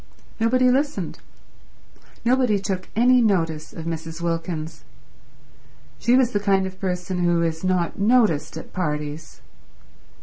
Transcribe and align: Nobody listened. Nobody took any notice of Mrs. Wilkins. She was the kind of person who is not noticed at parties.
Nobody 0.39 0.71
listened. 0.71 1.19
Nobody 2.25 2.57
took 2.57 2.89
any 2.95 3.21
notice 3.21 3.71
of 3.71 3.85
Mrs. 3.85 4.19
Wilkins. 4.19 4.83
She 5.99 6.15
was 6.15 6.31
the 6.31 6.39
kind 6.39 6.65
of 6.65 6.79
person 6.81 7.19
who 7.23 7.43
is 7.43 7.63
not 7.63 7.99
noticed 7.99 8.57
at 8.57 8.73
parties. 8.73 9.41